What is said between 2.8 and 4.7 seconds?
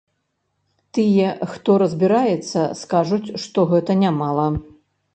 скажуць, што гэта нямала.